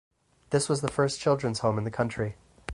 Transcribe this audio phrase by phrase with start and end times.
[0.49, 2.35] This was the first Children's Home in the country.